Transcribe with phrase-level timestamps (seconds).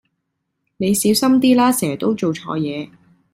[0.77, 2.89] 你小心啲啦成日都做錯嘢